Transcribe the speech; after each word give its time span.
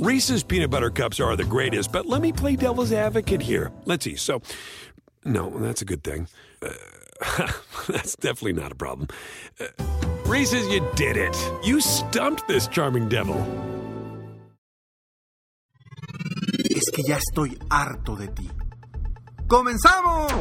Reese's 0.00 0.42
peanut 0.42 0.70
butter 0.70 0.88
cups 0.88 1.20
are 1.20 1.36
the 1.36 1.44
greatest, 1.44 1.92
but 1.92 2.06
let 2.06 2.22
me 2.22 2.32
play 2.32 2.56
devil's 2.56 2.90
advocate 2.90 3.42
here. 3.42 3.70
Let's 3.84 4.04
see. 4.04 4.16
So, 4.16 4.40
no, 5.26 5.50
that's 5.58 5.82
a 5.82 5.84
good 5.84 6.02
thing. 6.02 6.26
Uh, 6.62 6.72
that's 7.86 8.16
definitely 8.16 8.54
not 8.54 8.72
a 8.72 8.74
problem. 8.74 9.08
Uh, 9.60 9.66
Reese's, 10.24 10.66
you 10.68 10.80
did 10.96 11.18
it. 11.18 11.36
You 11.62 11.82
stumped 11.82 12.48
this 12.48 12.66
charming 12.66 13.10
devil. 13.10 13.36
Es 16.70 16.90
que 16.94 17.02
ya 17.06 17.18
estoy 17.18 17.58
harto 17.68 18.16
de 18.16 18.28
ti. 18.28 18.48
¡Comenzamos! 19.48 20.32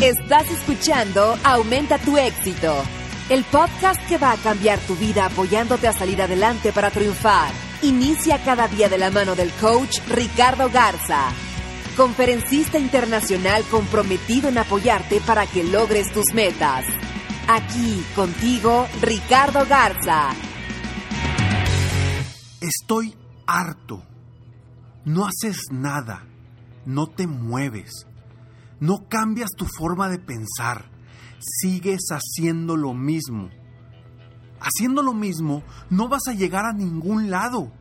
Estás 0.00 0.48
escuchando 0.52 1.36
Aumenta 1.42 1.98
tu 1.98 2.16
éxito, 2.16 2.84
el 3.28 3.44
podcast 3.44 4.00
que 4.08 4.16
va 4.16 4.32
a 4.32 4.36
cambiar 4.38 4.78
tu 4.80 4.96
vida 4.96 5.26
apoyándote 5.26 5.86
a 5.86 5.92
salir 5.92 6.22
adelante 6.22 6.72
para 6.72 6.90
triunfar. 6.90 7.52
Inicia 7.82 8.42
cada 8.42 8.68
día 8.68 8.88
de 8.88 8.96
la 8.96 9.10
mano 9.10 9.34
del 9.34 9.50
coach 9.52 10.00
Ricardo 10.08 10.70
Garza, 10.70 11.28
conferencista 11.96 12.78
internacional 12.78 13.62
comprometido 13.70 14.48
en 14.48 14.58
apoyarte 14.58 15.20
para 15.20 15.46
que 15.46 15.62
logres 15.62 16.10
tus 16.12 16.32
metas. 16.34 16.86
Aquí 17.46 18.02
contigo, 18.16 18.86
Ricardo 19.02 19.66
Garza. 19.66 20.30
Estoy 22.60 23.14
harto. 23.46 24.02
No 25.04 25.26
haces 25.26 25.66
nada. 25.70 26.26
No 26.84 27.06
te 27.06 27.26
mueves. 27.26 28.06
No 28.80 29.06
cambias 29.08 29.50
tu 29.56 29.66
forma 29.66 30.08
de 30.08 30.18
pensar. 30.18 30.97
Sigues 31.38 32.08
haciendo 32.10 32.76
lo 32.76 32.94
mismo. 32.94 33.50
Haciendo 34.60 35.02
lo 35.02 35.14
mismo, 35.14 35.62
no 35.88 36.08
vas 36.08 36.22
a 36.28 36.34
llegar 36.34 36.64
a 36.64 36.72
ningún 36.72 37.30
lado. 37.30 37.72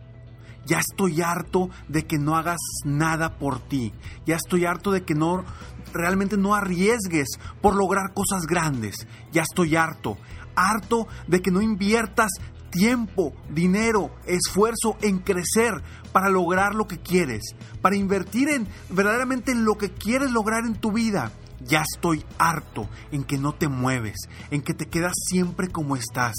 Ya 0.65 0.79
estoy 0.79 1.21
harto 1.21 1.69
de 1.87 2.05
que 2.05 2.19
no 2.19 2.35
hagas 2.35 2.59
nada 2.83 3.37
por 3.39 3.59
ti. 3.59 3.93
Ya 4.25 4.35
estoy 4.35 4.65
harto 4.65 4.91
de 4.91 5.03
que 5.03 5.15
no 5.15 5.45
realmente 5.93 6.37
no 6.37 6.53
arriesgues 6.53 7.27
por 7.61 7.75
lograr 7.75 8.13
cosas 8.13 8.45
grandes. 8.45 9.07
Ya 9.31 9.43
estoy 9.43 9.75
harto. 9.75 10.17
Harto 10.55 11.07
de 11.27 11.41
que 11.41 11.51
no 11.51 11.61
inviertas 11.61 12.31
tiempo, 12.69 13.33
dinero, 13.49 14.11
esfuerzo 14.25 14.97
en 15.01 15.19
crecer 15.19 15.81
para 16.11 16.29
lograr 16.29 16.75
lo 16.75 16.87
que 16.87 16.99
quieres, 16.99 17.55
para 17.81 17.95
invertir 17.95 18.49
en 18.49 18.67
verdaderamente 18.89 19.51
en 19.51 19.63
lo 19.63 19.77
que 19.77 19.91
quieres 19.91 20.31
lograr 20.31 20.65
en 20.65 20.75
tu 20.75 20.91
vida. 20.91 21.31
Ya 21.59 21.81
estoy 21.81 22.23
harto 22.37 22.87
en 23.11 23.23
que 23.23 23.37
no 23.37 23.53
te 23.53 23.67
mueves, 23.67 24.17
en 24.51 24.61
que 24.61 24.73
te 24.73 24.87
quedas 24.87 25.13
siempre 25.27 25.69
como 25.69 25.95
estás, 25.95 26.35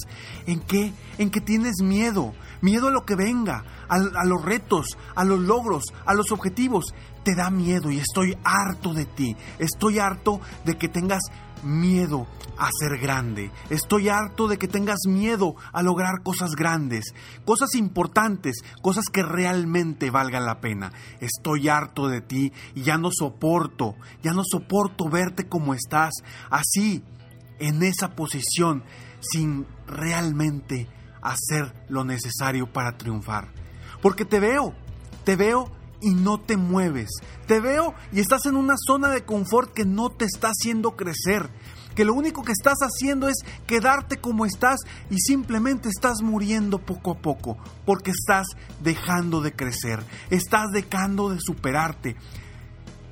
en 0.47 0.61
que, 0.61 0.93
en 1.19 1.31
que 1.31 1.41
tienes 1.41 1.83
miedo, 1.83 2.35
miedo 2.61 2.89
a 2.89 2.93
lo 2.93 3.05
que 3.05 3.17
venga, 3.17 3.65
a, 3.89 4.25
los 4.25 4.45
retos, 4.45 4.97
a 5.15 5.25
los 5.25 5.41
logros, 5.41 5.85
a 6.05 6.15
los 6.15 6.31
objetivos. 6.33 6.95
Te 7.25 7.35
da 7.35 7.51
miedo 7.51 7.91
y 7.91 7.99
estoy 7.99 8.39
harto 8.45 8.95
de 8.95 9.05
ti. 9.05 9.37
Estoy 9.59 9.99
harto 9.99 10.41
de 10.65 10.79
que 10.79 10.89
tengas 10.89 11.23
miedo 11.63 12.27
a 12.59 12.69
ser 12.79 12.99
grande. 12.99 13.51
Estoy 13.71 14.09
harto 14.09 14.49
de 14.49 14.59
que 14.59 14.69
tengas 14.69 15.01
miedo 15.07 15.55
a 15.73 15.83
lograr 15.83 16.23
cosas 16.23 16.51
grandes, 16.57 17.15
cosas 17.45 17.75
importantes, 17.75 18.57
cosas 18.83 19.05
que 19.13 19.23
realmente 19.23 20.11
valgan 20.11 20.45
la 20.45 20.61
pena. 20.61 20.93
Estoy 21.21 21.69
harto 21.69 22.09
de 22.09 22.21
ti 22.21 22.53
y 22.75 22.83
ya 22.83 22.99
no 22.99 23.11
soporto, 23.13 23.95
ya 24.23 24.33
no 24.33 24.43
soporto 24.45 25.09
verte 25.09 25.49
como 25.49 25.75
estás, 25.75 26.15
así, 26.51 27.05
en 27.59 27.83
esa 27.83 28.11
posición, 28.15 28.85
sin 29.21 29.67
realmente 29.87 30.89
hacer 31.23 31.75
lo 31.89 32.05
necesario 32.05 32.73
para 32.73 32.97
triunfar. 32.97 33.53
Porque 34.01 34.25
te 34.25 34.41
veo, 34.41 34.75
te 35.25 35.37
veo 35.37 35.78
y 36.01 36.15
no 36.15 36.39
te 36.41 36.57
mueves. 36.57 37.11
Te 37.47 37.61
veo 37.61 37.95
y 38.13 38.21
estás 38.21 38.47
en 38.47 38.57
una 38.57 38.75
zona 38.77 39.09
de 39.11 39.25
confort 39.25 39.73
que 39.73 39.85
no 39.85 40.11
te 40.11 40.25
está 40.25 40.49
haciendo 40.49 40.97
crecer. 40.97 41.51
Que 41.95 42.05
lo 42.05 42.15
único 42.15 42.45
que 42.45 42.53
estás 42.53 42.79
haciendo 42.81 43.29
es 43.29 43.39
quedarte 43.67 44.19
como 44.19 44.47
estás 44.47 44.79
y 45.11 45.19
simplemente 45.19 45.89
estás 45.89 46.23
muriendo 46.23 46.79
poco 46.79 47.13
a 47.13 47.19
poco 47.19 47.59
porque 47.85 48.13
estás 48.13 48.47
dejando 48.81 49.41
de 49.41 49.53
crecer, 49.53 50.05
estás 50.31 50.69
dejando 50.73 51.31
de 51.31 51.41
superarte, 51.41 52.15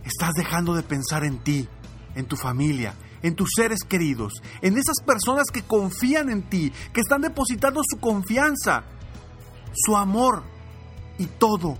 estás 0.04 0.30
dejando 0.36 0.74
de 0.74 0.84
pensar 0.84 1.24
en 1.24 1.38
ti, 1.38 1.68
en 2.14 2.26
tu 2.26 2.36
familia, 2.36 2.94
en 3.22 3.34
tus 3.34 3.48
seres 3.56 3.80
queridos, 3.82 4.34
en 4.62 4.74
esas 4.74 5.04
personas 5.04 5.46
que 5.52 5.62
confían 5.62 6.30
en 6.30 6.48
ti, 6.48 6.72
que 6.92 7.00
están 7.00 7.22
depositando 7.22 7.80
su 7.84 7.98
confianza, 7.98 8.84
su 9.74 9.96
amor 9.96 10.44
y 11.18 11.26
todo 11.26 11.76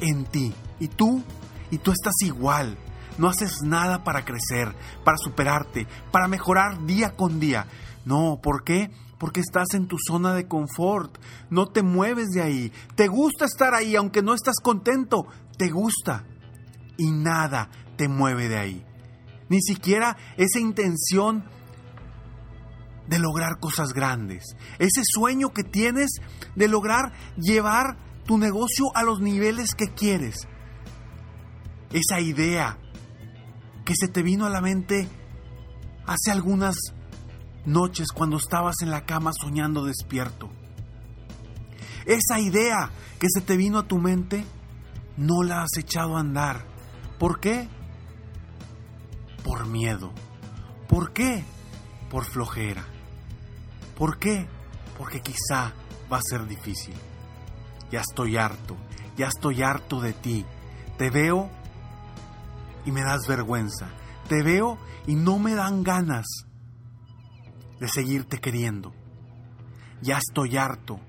en 0.00 0.24
ti. 0.24 0.54
Y 0.80 0.88
tú, 0.88 1.22
y 1.70 1.78
tú 1.78 1.92
estás 1.92 2.14
igual. 2.24 2.76
No 3.18 3.28
haces 3.28 3.62
nada 3.62 4.04
para 4.04 4.24
crecer, 4.24 4.74
para 5.04 5.18
superarte, 5.18 5.86
para 6.12 6.28
mejorar 6.28 6.86
día 6.86 7.16
con 7.16 7.40
día. 7.40 7.66
No, 8.04 8.38
¿por 8.42 8.62
qué? 8.62 8.90
Porque 9.18 9.40
estás 9.40 9.74
en 9.74 9.88
tu 9.88 9.96
zona 9.98 10.34
de 10.34 10.46
confort. 10.46 11.18
No 11.50 11.66
te 11.66 11.82
mueves 11.82 12.28
de 12.28 12.42
ahí. 12.42 12.72
Te 12.94 13.08
gusta 13.08 13.44
estar 13.44 13.74
ahí, 13.74 13.96
aunque 13.96 14.22
no 14.22 14.34
estás 14.34 14.56
contento. 14.62 15.26
Te 15.56 15.68
gusta. 15.68 16.24
Y 16.96 17.10
nada 17.10 17.68
te 17.96 18.08
mueve 18.08 18.48
de 18.48 18.58
ahí. 18.58 18.86
Ni 19.48 19.60
siquiera 19.60 20.16
esa 20.36 20.60
intención 20.60 21.44
de 23.08 23.18
lograr 23.18 23.58
cosas 23.58 23.92
grandes. 23.92 24.44
Ese 24.78 25.02
sueño 25.04 25.52
que 25.52 25.64
tienes 25.64 26.10
de 26.54 26.68
lograr 26.68 27.12
llevar 27.36 27.96
tu 28.28 28.36
negocio 28.36 28.94
a 28.94 29.02
los 29.02 29.20
niveles 29.20 29.74
que 29.74 29.88
quieres. 29.88 30.46
Esa 31.90 32.20
idea 32.20 32.76
que 33.86 33.94
se 33.98 34.06
te 34.06 34.22
vino 34.22 34.44
a 34.44 34.50
la 34.50 34.60
mente 34.60 35.08
hace 36.06 36.30
algunas 36.30 36.76
noches 37.64 38.08
cuando 38.14 38.36
estabas 38.36 38.76
en 38.82 38.90
la 38.90 39.06
cama 39.06 39.32
soñando 39.32 39.86
despierto. 39.86 40.50
Esa 42.04 42.38
idea 42.38 42.90
que 43.18 43.28
se 43.32 43.40
te 43.40 43.56
vino 43.56 43.78
a 43.78 43.88
tu 43.88 43.96
mente, 43.96 44.44
no 45.16 45.42
la 45.42 45.62
has 45.62 45.78
echado 45.78 46.18
a 46.18 46.20
andar. 46.20 46.66
¿Por 47.18 47.40
qué? 47.40 47.66
Por 49.42 49.66
miedo. 49.66 50.12
¿Por 50.86 51.14
qué? 51.14 51.44
Por 52.10 52.26
flojera. 52.26 52.84
¿Por 53.96 54.18
qué? 54.18 54.46
Porque 54.98 55.22
quizá 55.22 55.72
va 56.12 56.18
a 56.18 56.22
ser 56.22 56.46
difícil. 56.46 56.94
Ya 57.90 58.00
estoy 58.00 58.36
harto, 58.36 58.76
ya 59.16 59.28
estoy 59.28 59.62
harto 59.62 60.00
de 60.00 60.12
ti. 60.12 60.44
Te 60.96 61.10
veo 61.10 61.50
y 62.84 62.92
me 62.92 63.02
das 63.02 63.26
vergüenza. 63.26 63.88
Te 64.28 64.42
veo 64.42 64.78
y 65.06 65.14
no 65.14 65.38
me 65.38 65.54
dan 65.54 65.82
ganas 65.82 66.26
de 67.80 67.88
seguirte 67.88 68.38
queriendo. 68.38 68.92
Ya 70.02 70.18
estoy 70.18 70.56
harto 70.56 71.00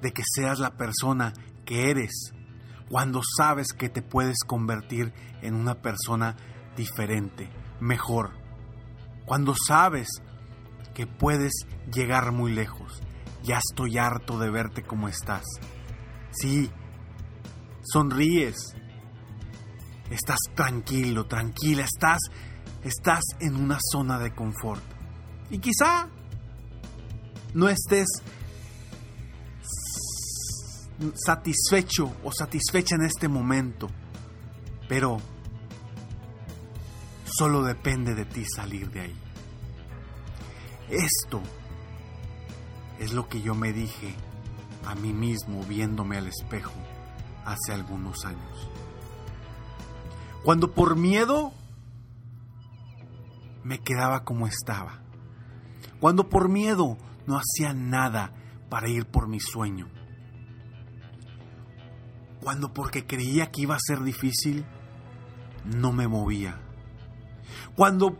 de 0.00 0.12
que 0.12 0.22
seas 0.24 0.58
la 0.58 0.76
persona 0.76 1.32
que 1.64 1.90
eres 1.90 2.32
cuando 2.88 3.22
sabes 3.36 3.68
que 3.72 3.88
te 3.88 4.02
puedes 4.02 4.40
convertir 4.46 5.12
en 5.40 5.54
una 5.54 5.76
persona 5.80 6.36
diferente, 6.76 7.48
mejor. 7.80 8.32
Cuando 9.24 9.54
sabes 9.54 10.08
que 10.94 11.06
puedes 11.06 11.52
llegar 11.92 12.32
muy 12.32 12.52
lejos. 12.52 13.00
Ya 13.42 13.58
estoy 13.58 13.98
harto 13.98 14.38
de 14.38 14.50
verte 14.50 14.82
como 14.82 15.08
estás. 15.08 15.44
Sí, 16.30 16.70
sonríes, 17.82 18.56
estás 20.10 20.38
tranquilo, 20.54 21.26
tranquila, 21.26 21.84
estás, 21.84 22.20
estás 22.84 23.22
en 23.40 23.56
una 23.56 23.78
zona 23.80 24.18
de 24.18 24.34
confort. 24.34 24.82
Y 25.50 25.58
quizá 25.58 26.08
no 27.54 27.68
estés 27.68 28.06
satisfecho 31.14 32.14
o 32.22 32.30
satisfecha 32.32 32.94
en 32.94 33.02
este 33.02 33.28
momento, 33.28 33.88
pero 34.88 35.18
solo 37.24 37.62
depende 37.62 38.14
de 38.14 38.24
ti 38.24 38.44
salir 38.44 38.90
de 38.90 39.00
ahí. 39.00 39.16
Esto 40.88 41.42
es 43.02 43.12
lo 43.12 43.28
que 43.28 43.42
yo 43.42 43.56
me 43.56 43.72
dije 43.72 44.14
a 44.86 44.94
mí 44.94 45.12
mismo 45.12 45.64
viéndome 45.64 46.18
al 46.18 46.28
espejo 46.28 46.72
hace 47.44 47.72
algunos 47.72 48.24
años. 48.24 48.70
Cuando 50.44 50.70
por 50.70 50.94
miedo 50.94 51.52
me 53.64 53.80
quedaba 53.80 54.22
como 54.22 54.46
estaba. 54.46 55.02
Cuando 55.98 56.28
por 56.28 56.48
miedo 56.48 56.96
no 57.26 57.40
hacía 57.40 57.74
nada 57.74 58.34
para 58.70 58.88
ir 58.88 59.04
por 59.06 59.26
mi 59.26 59.40
sueño. 59.40 59.88
Cuando 62.40 62.72
porque 62.72 63.04
creía 63.04 63.50
que 63.50 63.62
iba 63.62 63.74
a 63.74 63.80
ser 63.84 64.00
difícil, 64.04 64.64
no 65.64 65.92
me 65.92 66.06
movía. 66.06 66.60
Cuando 67.74 68.16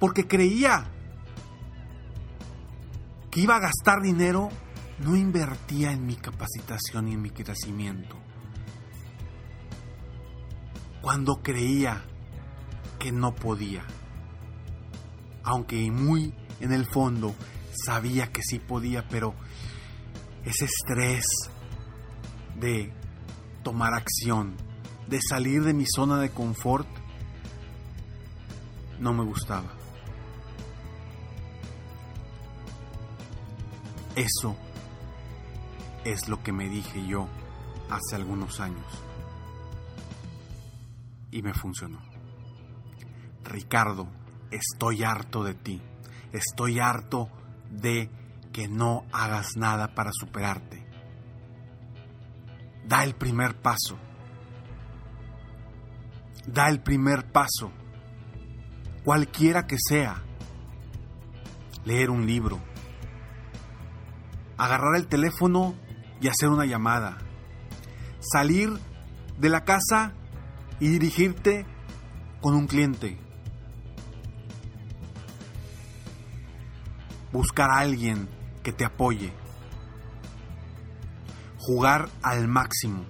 porque 0.00 0.26
creía 0.26 0.90
iba 3.36 3.56
a 3.56 3.60
gastar 3.60 4.00
dinero, 4.02 4.48
no 4.98 5.14
invertía 5.14 5.92
en 5.92 6.06
mi 6.06 6.16
capacitación 6.16 7.08
y 7.08 7.12
en 7.12 7.22
mi 7.22 7.30
crecimiento. 7.30 8.16
Cuando 11.02 11.42
creía 11.42 12.02
que 12.98 13.12
no 13.12 13.34
podía, 13.34 13.84
aunque 15.44 15.90
muy 15.90 16.34
en 16.60 16.72
el 16.72 16.86
fondo 16.86 17.34
sabía 17.84 18.32
que 18.32 18.42
sí 18.42 18.58
podía, 18.58 19.06
pero 19.06 19.34
ese 20.44 20.64
estrés 20.64 21.26
de 22.58 22.92
tomar 23.62 23.92
acción, 23.94 24.56
de 25.08 25.20
salir 25.20 25.62
de 25.62 25.74
mi 25.74 25.84
zona 25.86 26.18
de 26.18 26.30
confort, 26.30 26.88
no 28.98 29.12
me 29.12 29.24
gustaba. 29.24 29.75
Eso 34.16 34.56
es 36.04 36.26
lo 36.26 36.42
que 36.42 36.50
me 36.50 36.70
dije 36.70 37.06
yo 37.06 37.28
hace 37.90 38.16
algunos 38.16 38.60
años. 38.60 38.86
Y 41.30 41.42
me 41.42 41.52
funcionó. 41.52 42.00
Ricardo, 43.44 44.08
estoy 44.50 45.02
harto 45.02 45.44
de 45.44 45.52
ti. 45.52 45.82
Estoy 46.32 46.80
harto 46.80 47.28
de 47.70 48.10
que 48.54 48.68
no 48.68 49.04
hagas 49.12 49.56
nada 49.56 49.94
para 49.94 50.12
superarte. 50.12 50.86
Da 52.86 53.04
el 53.04 53.14
primer 53.14 53.60
paso. 53.60 53.98
Da 56.46 56.68
el 56.70 56.80
primer 56.80 57.30
paso. 57.30 57.70
Cualquiera 59.04 59.66
que 59.66 59.76
sea. 59.78 60.22
Leer 61.84 62.08
un 62.08 62.24
libro. 62.26 62.75
Agarrar 64.58 64.96
el 64.96 65.06
teléfono 65.06 65.74
y 66.20 66.28
hacer 66.28 66.48
una 66.48 66.66
llamada. 66.66 67.18
Salir 68.20 68.70
de 69.38 69.48
la 69.48 69.64
casa 69.64 70.12
y 70.80 70.88
dirigirte 70.88 71.66
con 72.40 72.54
un 72.54 72.66
cliente. 72.66 73.18
Buscar 77.32 77.70
a 77.70 77.78
alguien 77.78 78.28
que 78.62 78.72
te 78.72 78.84
apoye. 78.84 79.32
Jugar 81.58 82.08
al 82.22 82.48
máximo. 82.48 83.04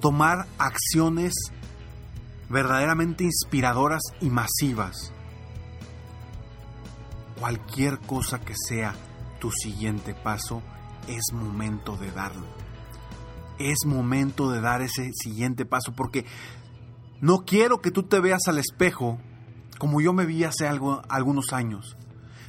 Tomar 0.00 0.46
acciones 0.58 1.32
verdaderamente 2.48 3.24
inspiradoras 3.24 4.02
y 4.20 4.30
masivas. 4.30 5.12
Cualquier 7.38 7.98
cosa 8.00 8.40
que 8.40 8.54
sea 8.56 8.94
tu 9.44 9.50
siguiente 9.50 10.14
paso, 10.14 10.62
es 11.06 11.34
momento 11.34 11.98
de 11.98 12.10
darlo. 12.10 12.46
Es 13.58 13.84
momento 13.84 14.50
de 14.50 14.62
dar 14.62 14.80
ese 14.80 15.10
siguiente 15.12 15.66
paso 15.66 15.92
porque 15.94 16.24
no 17.20 17.44
quiero 17.44 17.82
que 17.82 17.90
tú 17.90 18.04
te 18.04 18.20
veas 18.20 18.48
al 18.48 18.56
espejo 18.56 19.18
como 19.78 20.00
yo 20.00 20.14
me 20.14 20.24
vi 20.24 20.44
hace 20.44 20.66
algo, 20.66 21.02
algunos 21.10 21.52
años. 21.52 21.98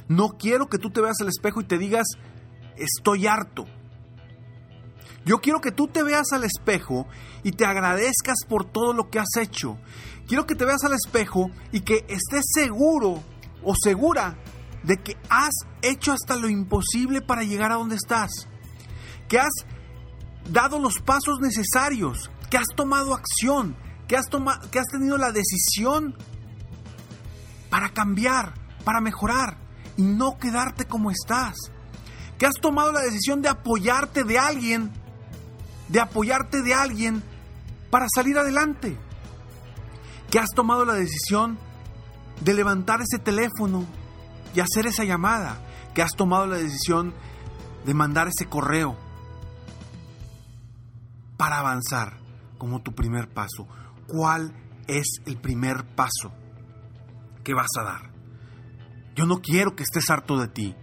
No 0.08 0.38
quiero 0.38 0.70
que 0.70 0.78
tú 0.78 0.88
te 0.88 1.02
veas 1.02 1.20
al 1.20 1.28
espejo 1.28 1.60
y 1.60 1.64
te 1.64 1.76
digas, 1.76 2.06
estoy 2.78 3.26
harto. 3.26 3.66
Yo 5.26 5.42
quiero 5.42 5.60
que 5.60 5.72
tú 5.72 5.88
te 5.88 6.02
veas 6.02 6.32
al 6.32 6.44
espejo 6.44 7.06
y 7.42 7.52
te 7.52 7.66
agradezcas 7.66 8.38
por 8.48 8.64
todo 8.64 8.94
lo 8.94 9.10
que 9.10 9.18
has 9.18 9.36
hecho. 9.38 9.76
Quiero 10.26 10.46
que 10.46 10.54
te 10.54 10.64
veas 10.64 10.82
al 10.82 10.94
espejo 10.94 11.50
y 11.72 11.80
que 11.80 12.06
estés 12.08 12.46
seguro 12.54 13.22
o 13.62 13.74
segura 13.78 14.38
de 14.86 14.96
que 15.02 15.16
has 15.28 15.52
hecho 15.82 16.12
hasta 16.12 16.36
lo 16.36 16.48
imposible 16.48 17.20
para 17.20 17.42
llegar 17.42 17.72
a 17.72 17.76
donde 17.76 17.96
estás. 17.96 18.48
Que 19.28 19.38
has 19.38 19.52
dado 20.48 20.78
los 20.78 21.00
pasos 21.00 21.40
necesarios, 21.40 22.30
que 22.48 22.56
has 22.56 22.68
tomado 22.76 23.12
acción, 23.12 23.76
que 24.06 24.16
has, 24.16 24.26
que 24.70 24.78
has 24.78 24.86
tenido 24.86 25.18
la 25.18 25.32
decisión 25.32 26.14
para 27.68 27.88
cambiar, 27.90 28.54
para 28.84 29.00
mejorar 29.00 29.58
y 29.96 30.02
no 30.02 30.38
quedarte 30.38 30.84
como 30.86 31.10
estás. 31.10 31.56
Que 32.38 32.46
has 32.46 32.54
tomado 32.54 32.92
la 32.92 33.00
decisión 33.00 33.42
de 33.42 33.48
apoyarte 33.48 34.22
de 34.22 34.38
alguien, 34.38 34.92
de 35.88 36.00
apoyarte 36.00 36.62
de 36.62 36.74
alguien 36.74 37.24
para 37.90 38.06
salir 38.14 38.38
adelante. 38.38 38.96
Que 40.30 40.38
has 40.38 40.50
tomado 40.54 40.84
la 40.84 40.94
decisión 40.94 41.58
de 42.40 42.54
levantar 42.54 43.00
ese 43.00 43.18
teléfono 43.18 43.84
y 44.56 44.60
hacer 44.60 44.86
esa 44.86 45.04
llamada. 45.04 45.58
Que 45.94 46.02
has 46.02 46.12
tomado 46.12 46.46
la 46.46 46.56
decisión 46.56 47.14
de 47.84 47.94
mandar 47.94 48.28
ese 48.28 48.46
correo 48.46 48.96
para 51.36 51.58
avanzar 51.58 52.18
como 52.58 52.82
tu 52.82 52.94
primer 52.94 53.28
paso. 53.28 53.68
¿Cuál 54.08 54.52
es 54.86 55.06
el 55.26 55.36
primer 55.36 55.84
paso 55.94 56.32
que 57.44 57.54
vas 57.54 57.68
a 57.78 57.82
dar? 57.82 58.10
Yo 59.14 59.26
no 59.26 59.40
quiero 59.40 59.76
que 59.76 59.82
estés 59.82 60.10
harto 60.10 60.38
de 60.38 60.48
ti. 60.48 60.74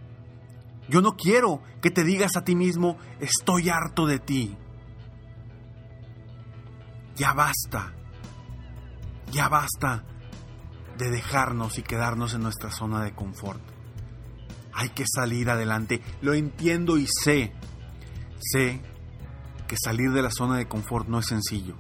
Yo 0.88 1.02
no 1.02 1.16
quiero 1.16 1.62
que 1.82 1.92
te 1.92 2.04
digas 2.04 2.36
a 2.36 2.44
ti 2.44 2.56
mismo, 2.56 2.98
estoy 3.20 3.70
harto 3.70 4.06
de 4.06 4.20
ti. 4.20 4.58
Ya 7.16 7.34
basta. 7.34 7.94
Ya 9.32 9.50
basta 9.50 10.04
de 10.98 11.10
dejarnos 11.10 11.78
y 11.78 11.84
quedarnos 11.84 12.34
en 12.34 12.44
nuestra 12.44 12.72
zona 12.72 13.04
de 13.04 13.14
confort. 13.14 13.62
Hay 14.74 14.90
que 14.90 15.06
salir 15.08 15.50
adelante. 15.50 16.02
Lo 16.22 16.34
entiendo 16.34 16.98
y 16.98 17.08
sé. 17.08 17.54
Sé 18.40 18.82
que 19.68 19.76
salir 19.82 20.12
de 20.12 20.22
la 20.22 20.32
zona 20.32 20.58
de 20.58 20.68
confort 20.68 21.08
no 21.08 21.20
es 21.20 21.28
sencillo. 21.28 21.76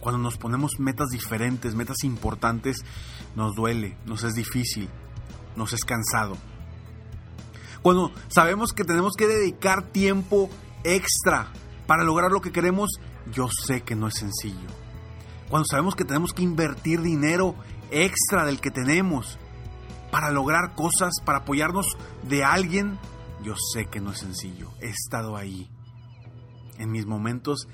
Cuando 0.00 0.20
nos 0.20 0.36
ponemos 0.36 0.78
metas 0.78 1.08
diferentes, 1.08 1.74
metas 1.74 2.04
importantes, 2.04 2.84
nos 3.34 3.56
duele, 3.56 3.98
nos 4.06 4.22
es 4.22 4.34
difícil, 4.34 4.88
nos 5.56 5.72
es 5.72 5.84
cansado. 5.84 6.36
Cuando 7.82 8.12
sabemos 8.28 8.72
que 8.72 8.84
tenemos 8.84 9.14
que 9.16 9.26
dedicar 9.26 9.82
tiempo 9.82 10.48
extra 10.84 11.48
para 11.86 12.04
lograr 12.04 12.30
lo 12.30 12.40
que 12.40 12.52
queremos, 12.52 12.90
yo 13.32 13.48
sé 13.48 13.82
que 13.82 13.96
no 13.96 14.08
es 14.08 14.14
sencillo. 14.14 14.68
Cuando 15.48 15.66
sabemos 15.70 15.94
que 15.94 16.04
tenemos 16.04 16.32
que 16.32 16.42
invertir 16.42 17.00
dinero 17.00 17.54
extra 17.90 18.44
del 18.44 18.60
que 18.60 18.70
tenemos 18.70 19.38
para 20.10 20.30
lograr 20.30 20.74
cosas, 20.74 21.14
para 21.24 21.38
apoyarnos 21.38 21.86
de 22.28 22.44
alguien, 22.44 22.98
yo 23.42 23.54
sé 23.72 23.86
que 23.86 24.00
no 24.00 24.12
es 24.12 24.18
sencillo. 24.18 24.70
He 24.80 24.88
estado 24.88 25.36
ahí. 25.36 25.70
En 26.78 26.90
mis 26.90 27.06
momentos 27.06 27.68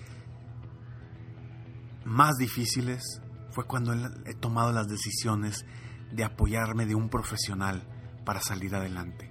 más 2.05 2.37
difíciles 2.37 3.21
fue 3.51 3.65
cuando 3.67 3.93
he 3.95 4.35
tomado 4.35 4.73
las 4.73 4.87
decisiones 4.87 5.65
de 6.11 6.25
apoyarme 6.25 6.87
de 6.87 6.95
un 6.95 7.09
profesional 7.09 7.87
para 8.25 8.41
salir 8.41 8.75
adelante. 8.75 9.31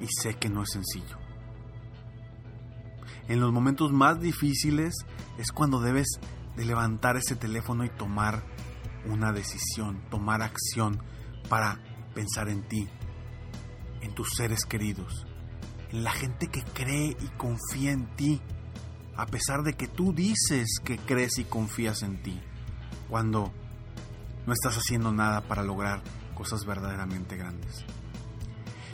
Y 0.00 0.06
sé 0.06 0.34
que 0.34 0.48
no 0.48 0.62
es 0.62 0.70
sencillo. 0.70 1.18
En 3.28 3.40
los 3.40 3.52
momentos 3.52 3.92
más 3.92 4.20
difíciles 4.20 4.94
es 5.36 5.52
cuando 5.52 5.80
debes 5.80 6.06
de 6.56 6.64
levantar 6.64 7.16
ese 7.16 7.36
teléfono 7.36 7.84
y 7.84 7.90
tomar 7.90 8.42
una 9.06 9.32
decisión, 9.32 10.02
tomar 10.10 10.42
acción 10.42 11.00
para 11.48 11.80
pensar 12.14 12.48
en 12.48 12.62
ti, 12.68 12.88
en 14.00 14.14
tus 14.14 14.30
seres 14.36 14.64
queridos, 14.64 15.26
en 15.90 16.04
la 16.04 16.12
gente 16.12 16.48
que 16.48 16.62
cree 16.62 17.16
y 17.20 17.28
confía 17.36 17.92
en 17.92 18.06
ti, 18.16 18.40
a 19.16 19.26
pesar 19.26 19.62
de 19.62 19.74
que 19.74 19.88
tú 19.88 20.12
dices 20.12 20.78
que 20.84 20.98
crees 20.98 21.38
y 21.38 21.44
confías 21.44 22.02
en 22.02 22.22
ti, 22.22 22.40
cuando 23.08 23.52
no 24.46 24.52
estás 24.52 24.76
haciendo 24.76 25.12
nada 25.12 25.42
para 25.42 25.62
lograr 25.62 26.02
cosas 26.34 26.64
verdaderamente 26.64 27.36
grandes. 27.36 27.84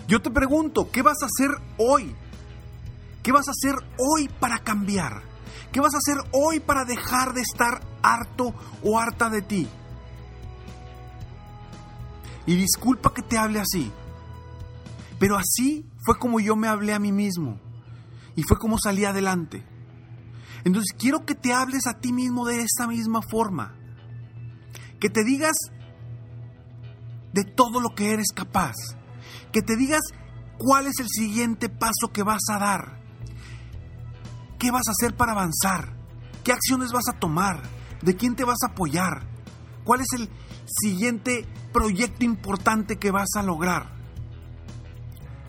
Yo 0.07 0.21
te 0.21 0.31
pregunto, 0.31 0.91
¿qué 0.91 1.03
vas 1.03 1.23
a 1.23 1.27
hacer 1.27 1.51
hoy? 1.79 2.15
¿Qué 3.23 3.33
vas 3.33 3.49
a 3.49 3.53
hacer 3.53 3.75
hoy 3.99 4.29
para 4.29 4.59
cambiar? 4.59 5.23
¿Qué 5.73 5.81
vas 5.81 5.95
a 5.95 5.99
hacer 5.99 6.19
hoy 6.33 6.61
para 6.61 6.85
dejar 6.85 7.33
de 7.33 7.41
estar 7.41 7.81
harto 8.03 8.55
o 8.83 8.99
harta 8.99 9.31
de 9.31 9.43
ti? 9.43 9.69
Y 12.47 12.57
disculpa 12.57 13.15
que 13.15 13.23
te 13.23 13.39
hable 13.39 13.61
así, 13.61 13.91
pero 15.19 15.37
así 15.37 15.87
fue 16.05 16.19
como 16.19 16.41
yo 16.41 16.57
me 16.57 16.69
hablé 16.69 16.93
a 16.93 16.99
mí 16.99 17.13
mismo 17.13 17.59
y 18.37 18.43
fue 18.43 18.59
como 18.59 18.79
salí 18.79 19.05
adelante. 19.05 19.65
Entonces 20.65 20.95
quiero 20.99 21.25
que 21.25 21.35
te 21.35 21.53
hables 21.53 21.87
a 21.87 22.01
ti 22.01 22.13
mismo 22.13 22.47
de 22.47 22.61
esta 22.61 22.87
misma 22.87 23.21
forma. 23.23 23.75
Que 24.99 25.11
te 25.11 25.25
digas 25.25 25.57
de 27.33 27.45
todo 27.45 27.81
lo 27.81 27.95
que 27.95 28.13
eres 28.13 28.29
capaz. 28.35 28.75
Que 29.53 29.63
te 29.63 29.77
digas 29.77 30.03
cuál 30.59 30.87
es 30.87 30.99
el 31.01 31.09
siguiente 31.09 31.69
paso 31.69 32.13
que 32.13 32.23
vas 32.23 32.43
a 32.51 32.59
dar. 32.59 33.03
¿Qué 34.59 34.71
vas 34.71 34.89
a 34.89 34.93
hacer 34.93 35.17
para 35.17 35.33
avanzar? 35.33 35.95
¿Qué 36.43 36.53
acciones 36.53 36.93
vas 36.93 37.09
a 37.09 37.19
tomar? 37.19 37.63
¿De 38.03 38.17
quién 38.17 38.35
te 38.35 38.45
vas 38.45 38.59
a 38.63 38.73
apoyar? 38.73 39.27
¿Cuál 39.85 40.01
es 40.01 40.09
el 40.15 40.31
siguiente 40.67 41.47
proyecto 41.75 42.25
importante 42.25 42.97
que 42.97 43.11
vas 43.11 43.31
a 43.37 43.43
lograr? 43.43 43.91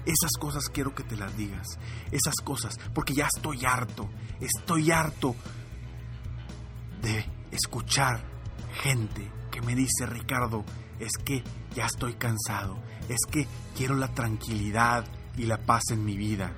Esas 0.05 0.31
cosas 0.39 0.69
quiero 0.69 0.93
que 0.95 1.03
te 1.03 1.15
las 1.15 1.37
digas. 1.37 1.67
Esas 2.11 2.35
cosas, 2.43 2.79
porque 2.93 3.13
ya 3.13 3.27
estoy 3.33 3.63
harto. 3.63 4.09
Estoy 4.41 4.91
harto 4.91 5.35
de 7.01 7.25
escuchar 7.51 8.23
gente 8.81 9.31
que 9.51 9.61
me 9.61 9.75
dice, 9.75 10.07
Ricardo, 10.07 10.65
es 10.99 11.11
que 11.23 11.43
ya 11.75 11.85
estoy 11.85 12.15
cansado. 12.15 12.77
Es 13.07 13.19
que 13.29 13.47
quiero 13.77 13.95
la 13.95 14.13
tranquilidad 14.13 15.05
y 15.37 15.45
la 15.45 15.59
paz 15.63 15.83
en 15.91 16.03
mi 16.03 16.17
vida. 16.17 16.53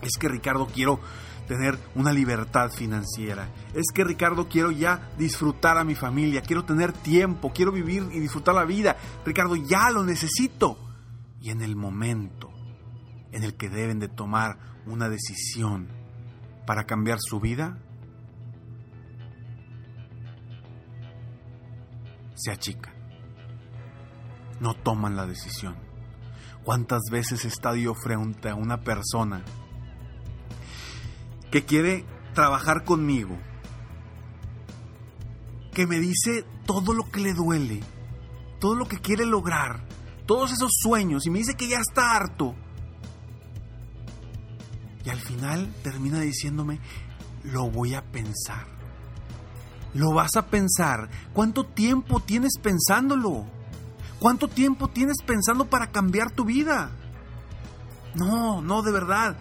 Es 0.00 0.16
que, 0.18 0.28
Ricardo, 0.28 0.66
quiero 0.66 1.00
tener 1.46 1.78
una 1.94 2.12
libertad 2.12 2.70
financiera. 2.70 3.48
Es 3.74 3.86
que 3.94 4.04
Ricardo 4.04 4.48
quiero 4.48 4.70
ya 4.70 5.10
disfrutar 5.18 5.78
a 5.78 5.84
mi 5.84 5.94
familia, 5.94 6.42
quiero 6.42 6.64
tener 6.64 6.92
tiempo, 6.92 7.52
quiero 7.52 7.72
vivir 7.72 8.08
y 8.12 8.20
disfrutar 8.20 8.54
la 8.54 8.64
vida. 8.64 8.96
Ricardo, 9.24 9.56
ya 9.56 9.90
lo 9.90 10.04
necesito. 10.04 10.78
Y 11.40 11.50
en 11.50 11.62
el 11.62 11.76
momento 11.76 12.50
en 13.32 13.44
el 13.44 13.54
que 13.54 13.68
deben 13.68 13.98
de 13.98 14.08
tomar 14.08 14.58
una 14.86 15.08
decisión 15.08 15.88
para 16.66 16.84
cambiar 16.84 17.18
su 17.20 17.40
vida, 17.40 17.78
se 22.34 22.50
achican. 22.50 22.94
No 24.60 24.74
toman 24.74 25.16
la 25.16 25.26
decisión. 25.26 25.76
¿Cuántas 26.64 27.02
veces 27.10 27.44
he 27.44 27.48
estado 27.48 27.76
yo 27.76 27.94
frente 27.94 28.48
a 28.48 28.54
una 28.54 28.80
persona 28.80 29.44
que 31.50 31.64
quiere 31.64 32.04
trabajar 32.34 32.84
conmigo, 32.84 33.36
que 35.72 35.86
me 35.86 35.98
dice 35.98 36.44
todo 36.66 36.92
lo 36.92 37.10
que 37.10 37.20
le 37.20 37.34
duele, 37.34 37.80
todo 38.60 38.74
lo 38.74 38.86
que 38.88 38.98
quiere 38.98 39.26
lograr, 39.26 39.84
todos 40.26 40.52
esos 40.52 40.70
sueños, 40.82 41.26
y 41.26 41.30
me 41.30 41.38
dice 41.38 41.54
que 41.54 41.68
ya 41.68 41.78
está 41.78 42.16
harto. 42.16 42.54
Y 45.04 45.10
al 45.10 45.20
final 45.20 45.72
termina 45.82 46.20
diciéndome, 46.20 46.80
lo 47.44 47.70
voy 47.70 47.94
a 47.94 48.02
pensar. 48.02 48.66
Lo 49.94 50.12
vas 50.12 50.36
a 50.36 50.46
pensar. 50.46 51.08
¿Cuánto 51.32 51.64
tiempo 51.64 52.20
tienes 52.20 52.58
pensándolo? 52.60 53.46
¿Cuánto 54.18 54.48
tiempo 54.48 54.88
tienes 54.88 55.16
pensando 55.24 55.66
para 55.66 55.92
cambiar 55.92 56.30
tu 56.30 56.44
vida? 56.44 56.90
No, 58.14 58.60
no, 58.62 58.82
de 58.82 58.92
verdad. 58.92 59.36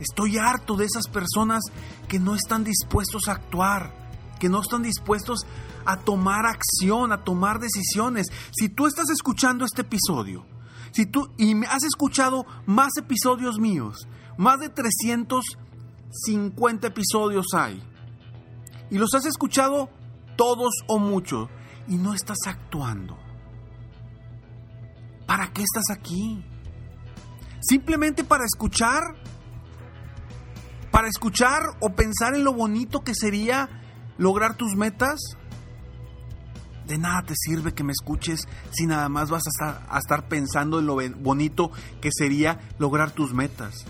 Estoy 0.00 0.38
harto 0.38 0.76
de 0.76 0.84
esas 0.84 1.08
personas 1.08 1.62
que 2.08 2.18
no 2.18 2.34
están 2.34 2.64
dispuestos 2.64 3.28
a 3.28 3.32
actuar, 3.32 3.92
que 4.38 4.48
no 4.48 4.60
están 4.60 4.82
dispuestos 4.82 5.46
a 5.84 5.98
tomar 5.98 6.46
acción, 6.46 7.12
a 7.12 7.24
tomar 7.24 7.58
decisiones. 7.58 8.28
Si 8.52 8.68
tú 8.68 8.86
estás 8.86 9.10
escuchando 9.10 9.64
este 9.64 9.82
episodio, 9.82 10.46
si 10.92 11.06
tú 11.06 11.32
y 11.38 11.64
has 11.66 11.82
escuchado 11.84 12.46
más 12.66 12.96
episodios 12.98 13.58
míos, 13.58 14.06
más 14.36 14.60
de 14.60 14.68
350 14.68 16.86
episodios 16.86 17.46
hay. 17.54 17.82
Y 18.90 18.98
los 18.98 19.14
has 19.14 19.24
escuchado 19.26 19.90
todos 20.36 20.72
o 20.86 20.98
muchos 20.98 21.48
y 21.88 21.96
no 21.96 22.14
estás 22.14 22.38
actuando. 22.46 23.18
¿Para 25.26 25.52
qué 25.52 25.62
estás 25.62 25.90
aquí? 25.90 26.44
¿Simplemente 27.60 28.24
para 28.24 28.44
escuchar? 28.44 29.02
¿Para 30.96 31.08
escuchar 31.08 31.60
o 31.80 31.90
pensar 31.90 32.34
en 32.34 32.42
lo 32.42 32.54
bonito 32.54 33.04
que 33.04 33.12
sería 33.14 33.68
lograr 34.16 34.56
tus 34.56 34.76
metas? 34.76 35.20
De 36.86 36.96
nada 36.96 37.20
te 37.20 37.34
sirve 37.36 37.74
que 37.74 37.84
me 37.84 37.92
escuches 37.92 38.40
si 38.70 38.86
nada 38.86 39.10
más 39.10 39.28
vas 39.28 39.42
a 39.46 39.50
estar, 39.50 39.86
a 39.90 39.98
estar 39.98 40.26
pensando 40.26 40.78
en 40.78 40.86
lo 40.86 40.96
bonito 41.18 41.70
que 42.00 42.08
sería 42.10 42.60
lograr 42.78 43.10
tus 43.10 43.34
metas. 43.34 43.84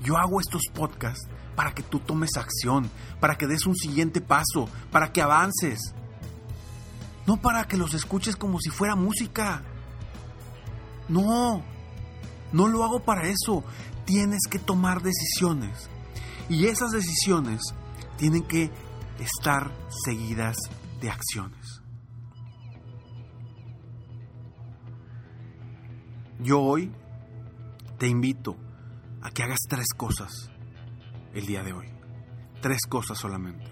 Yo 0.00 0.16
hago 0.16 0.40
estos 0.40 0.62
podcasts 0.72 1.28
para 1.54 1.74
que 1.74 1.82
tú 1.82 1.98
tomes 1.98 2.38
acción, 2.38 2.90
para 3.20 3.36
que 3.36 3.46
des 3.46 3.66
un 3.66 3.76
siguiente 3.76 4.22
paso, 4.22 4.70
para 4.90 5.12
que 5.12 5.20
avances. 5.20 5.92
No 7.26 7.36
para 7.36 7.68
que 7.68 7.76
los 7.76 7.92
escuches 7.92 8.36
como 8.36 8.60
si 8.60 8.70
fuera 8.70 8.96
música. 8.96 9.62
No, 11.10 11.62
no 12.50 12.66
lo 12.66 12.82
hago 12.82 13.04
para 13.04 13.28
eso. 13.28 13.62
Tienes 14.06 14.42
que 14.48 14.58
tomar 14.58 15.02
decisiones. 15.02 15.90
Y 16.48 16.66
esas 16.66 16.92
decisiones 16.92 17.60
tienen 18.16 18.44
que 18.44 18.70
estar 19.18 19.70
seguidas 20.04 20.56
de 21.00 21.10
acciones. 21.10 21.82
Yo 26.38 26.60
hoy 26.60 26.92
te 27.98 28.06
invito 28.06 28.56
a 29.22 29.30
que 29.30 29.42
hagas 29.42 29.60
tres 29.68 29.86
cosas 29.96 30.50
el 31.34 31.46
día 31.46 31.62
de 31.62 31.72
hoy. 31.72 31.88
Tres 32.60 32.82
cosas 32.88 33.18
solamente. 33.18 33.66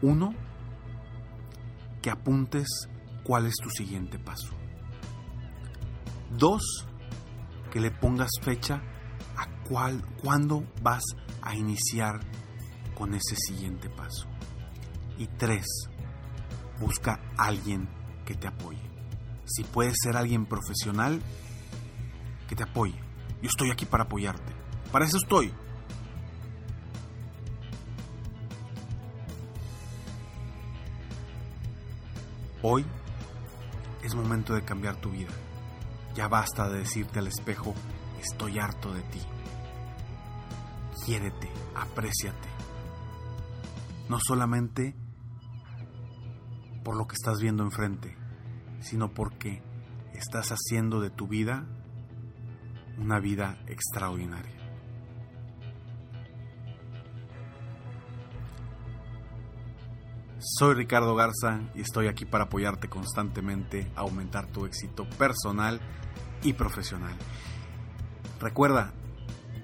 Uno, 0.00 0.34
que 2.00 2.10
apuntes 2.10 2.66
cuál 3.24 3.46
es 3.46 3.54
tu 3.62 3.70
siguiente 3.70 4.18
paso. 4.18 4.52
Dos, 6.36 6.86
que 7.70 7.80
le 7.80 7.90
pongas 7.90 8.30
fecha 8.40 8.82
a 9.36 9.46
cuál, 9.68 10.02
cuándo 10.22 10.64
vas 10.82 11.02
a 11.42 11.54
iniciar 11.54 12.20
con 12.94 13.14
ese 13.14 13.36
siguiente 13.36 13.88
paso. 13.88 14.28
Y 15.18 15.26
tres, 15.26 15.66
busca 16.80 17.20
alguien 17.36 17.88
que 18.24 18.34
te 18.34 18.48
apoye. 18.48 18.82
Si 19.44 19.64
puedes 19.64 19.94
ser 20.02 20.16
alguien 20.16 20.46
profesional, 20.46 21.20
que 22.48 22.56
te 22.56 22.62
apoye. 22.62 22.98
Yo 23.40 23.48
estoy 23.48 23.70
aquí 23.70 23.86
para 23.86 24.04
apoyarte. 24.04 24.52
Para 24.90 25.04
eso 25.04 25.16
estoy. 25.16 25.52
Hoy 32.62 32.84
es 34.04 34.14
momento 34.14 34.54
de 34.54 34.62
cambiar 34.62 34.96
tu 34.96 35.10
vida. 35.10 35.32
Ya 36.14 36.28
basta 36.28 36.68
de 36.68 36.80
decirte 36.80 37.18
al 37.18 37.26
espejo, 37.26 37.74
estoy 38.22 38.58
harto 38.58 38.92
de 38.94 39.02
ti. 39.02 39.20
Quiérete, 41.04 41.50
apréciate. 41.74 42.48
No 44.08 44.18
solamente 44.20 44.94
por 46.84 46.96
lo 46.96 47.06
que 47.06 47.14
estás 47.14 47.40
viendo 47.40 47.62
enfrente, 47.62 48.16
sino 48.80 49.12
porque 49.12 49.62
estás 50.14 50.50
haciendo 50.50 51.00
de 51.00 51.10
tu 51.10 51.26
vida 51.26 51.66
una 52.98 53.18
vida 53.18 53.58
extraordinaria. 53.66 54.62
Soy 60.38 60.74
Ricardo 60.74 61.14
Garza 61.14 61.60
y 61.74 61.82
estoy 61.82 62.08
aquí 62.08 62.24
para 62.24 62.44
apoyarte 62.44 62.88
constantemente 62.88 63.90
a 63.94 64.00
aumentar 64.00 64.48
tu 64.48 64.66
éxito 64.66 65.08
personal 65.10 65.80
y 66.42 66.52
profesional. 66.52 67.16
Recuerda, 68.42 68.92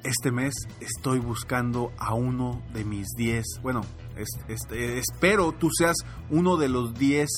este 0.04 0.30
mes 0.30 0.54
estoy 0.78 1.18
buscando 1.18 1.92
a 1.98 2.14
uno 2.14 2.62
de 2.72 2.84
mis 2.84 3.08
10, 3.16 3.44
bueno, 3.60 3.80
espero 4.16 5.50
tú 5.50 5.68
seas 5.76 5.96
uno 6.30 6.56
de 6.56 6.68
los 6.68 6.94
10 6.94 7.28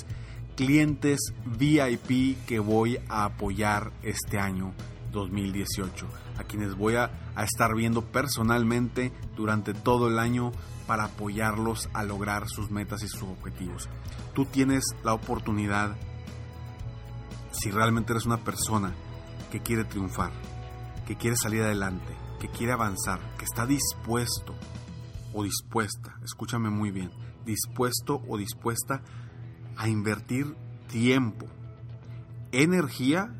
clientes 0.54 1.18
VIP 1.46 2.44
que 2.44 2.58
voy 2.58 2.98
a 3.08 3.24
apoyar 3.24 3.90
este 4.02 4.38
año 4.38 4.74
2018, 5.12 6.06
a 6.36 6.44
quienes 6.44 6.76
voy 6.76 6.96
a, 6.96 7.10
a 7.34 7.44
estar 7.44 7.74
viendo 7.74 8.02
personalmente 8.02 9.10
durante 9.34 9.72
todo 9.72 10.08
el 10.08 10.18
año 10.18 10.52
para 10.86 11.04
apoyarlos 11.04 11.88
a 11.94 12.04
lograr 12.04 12.50
sus 12.50 12.70
metas 12.70 13.02
y 13.02 13.08
sus 13.08 13.22
objetivos. 13.22 13.88
Tú 14.34 14.44
tienes 14.44 14.84
la 15.04 15.14
oportunidad, 15.14 15.96
si 17.52 17.70
realmente 17.70 18.12
eres 18.12 18.26
una 18.26 18.44
persona 18.44 18.92
que 19.50 19.60
quiere 19.60 19.84
triunfar, 19.84 20.32
que 21.06 21.16
quiere 21.16 21.36
salir 21.36 21.62
adelante, 21.62 22.14
que 22.40 22.48
quiere 22.48 22.72
avanzar, 22.72 23.20
que 23.36 23.44
está 23.44 23.66
dispuesto 23.66 24.54
o 25.32 25.44
dispuesta, 25.44 26.16
escúchame 26.24 26.70
muy 26.70 26.90
bien, 26.90 27.10
dispuesto 27.44 28.22
o 28.28 28.36
dispuesta 28.36 29.02
a 29.76 29.88
invertir 29.88 30.56
tiempo, 30.88 31.46
energía 32.52 33.34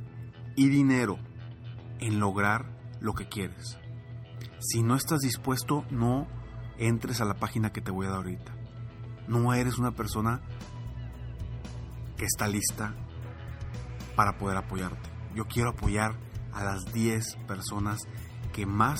y 0.56 0.68
dinero 0.68 1.18
en 1.98 2.20
lograr 2.20 2.66
lo 3.00 3.14
que 3.14 3.28
quieres. 3.28 3.78
Si 4.60 4.82
no 4.82 4.94
estás 4.94 5.20
dispuesto, 5.20 5.84
no 5.90 6.26
entres 6.78 7.20
a 7.20 7.24
la 7.24 7.34
página 7.34 7.72
que 7.72 7.80
te 7.80 7.90
voy 7.90 8.06
a 8.06 8.10
dar 8.10 8.18
ahorita. 8.18 8.54
No 9.26 9.54
eres 9.54 9.78
una 9.78 9.92
persona 9.92 10.40
que 12.16 12.24
está 12.24 12.46
lista 12.46 12.94
para 14.16 14.36
poder 14.36 14.56
apoyarte. 14.56 15.08
Yo 15.34 15.46
quiero 15.46 15.70
apoyar 15.70 16.14
a 16.52 16.64
las 16.64 16.92
10 16.92 17.36
personas 17.46 18.00
que 18.52 18.66
más 18.66 18.98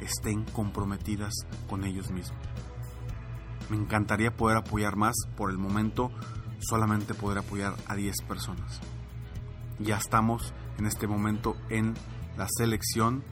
estén 0.00 0.44
comprometidas 0.44 1.32
con 1.68 1.84
ellos 1.84 2.10
mismos. 2.10 2.40
Me 3.70 3.76
encantaría 3.76 4.34
poder 4.34 4.56
apoyar 4.56 4.96
más, 4.96 5.14
por 5.36 5.50
el 5.50 5.58
momento 5.58 6.10
solamente 6.60 7.14
poder 7.14 7.38
apoyar 7.38 7.74
a 7.86 7.94
10 7.94 8.22
personas. 8.26 8.80
Ya 9.78 9.96
estamos 9.96 10.52
en 10.78 10.86
este 10.86 11.06
momento 11.06 11.56
en 11.68 11.94
la 12.36 12.46
selección 12.48 13.22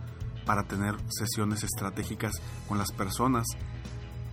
para 0.44 0.64
tener 0.64 0.94
sesiones 1.08 1.64
estratégicas 1.64 2.32
con 2.68 2.78
las 2.78 2.92
personas 2.92 3.46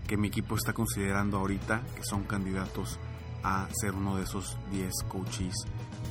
que 0.07 0.17
mi 0.17 0.27
equipo 0.27 0.55
está 0.55 0.73
considerando 0.73 1.39
ahorita 1.39 1.81
que 1.95 2.03
son 2.03 2.23
candidatos 2.23 2.99
a 3.43 3.67
ser 3.71 3.93
uno 3.93 4.17
de 4.17 4.23
esos 4.23 4.57
10 4.71 4.91
coaches 5.09 5.53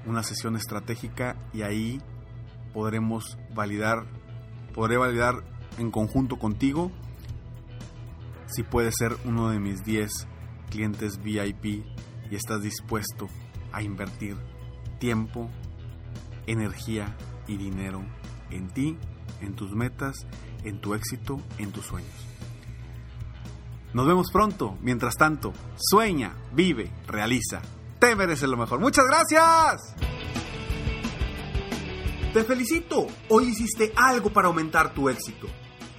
una 0.05 0.24
sesión 0.24 0.55
estratégica 0.55 1.36
y 1.53 1.62
ahí 1.62 2.01
podremos 2.74 3.38
validar, 3.53 4.07
podré 4.74 4.98
validar 4.98 5.43
en 5.77 5.91
conjunto 5.91 6.39
contigo 6.39 6.91
si 8.48 8.63
puedes 8.63 8.95
ser 8.98 9.15
uno 9.25 9.50
de 9.50 9.60
mis 9.60 9.86
10 9.86 10.27
clientes 10.72 11.22
VIP 11.22 11.84
y 12.32 12.36
estás 12.36 12.63
dispuesto 12.63 13.28
a 13.72 13.84
invertir 13.84 14.36
tiempo, 15.00 15.50
energía 16.48 17.16
y 17.48 17.58
dinero 17.58 18.01
en 18.50 18.70
ti, 18.70 18.98
en 19.42 19.56
tus 19.56 19.72
metas, 19.75 20.25
en 20.63 20.80
tu 20.80 20.96
éxito, 20.96 21.40
en 21.60 21.72
tus 21.72 21.86
sueños. 21.86 22.28
Nos 23.94 24.08
vemos 24.08 24.32
pronto. 24.32 24.78
Mientras 24.82 25.16
tanto, 25.16 25.54
sueña, 25.75 26.34
vive, 26.54 26.90
realiza. 27.08 27.62
Te 28.00 28.16
mereces 28.16 28.50
lo 28.50 28.58
mejor. 28.58 28.80
Muchas 28.80 29.06
gracias. 29.06 29.96
Te 32.34 32.44
felicito. 32.46 33.08
Hoy 33.28 33.50
hiciste 33.50 33.92
algo 33.96 34.32
para 34.32 34.48
aumentar 34.48 34.94
tu 34.94 35.10
éxito. 35.10 35.48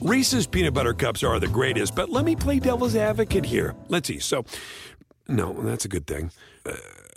Reese's 0.00 0.46
peanut 0.46 0.72
butter 0.72 0.94
cups 0.94 1.22
are 1.22 1.38
the 1.38 1.48
greatest, 1.48 1.94
but 1.94 2.08
let 2.08 2.24
me 2.24 2.34
play 2.34 2.58
devil's 2.58 2.96
advocate 2.96 3.44
here. 3.44 3.74
Let's 3.88 4.08
see. 4.08 4.20
So, 4.20 4.46
no, 5.28 5.52
that's 5.52 5.84
a 5.84 5.88
good 5.88 6.06
thing. 6.06 6.30
Uh, 6.64 6.76